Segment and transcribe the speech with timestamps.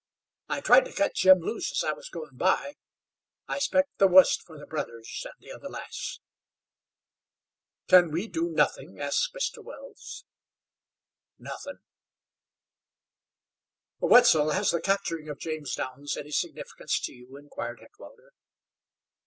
[0.49, 2.73] I tried to cut Jim loose as I was goin' by.
[3.47, 6.19] I s'pect the wust fer the brothers an' the other lass."
[7.87, 9.63] "Can we do nothing?" asked Mr.
[9.63, 10.25] Wells.
[11.37, 11.81] "Nothin'!"
[13.99, 18.33] "Wetzel, has the capturing of James Downs any significance to you?" inquired Heckewelder.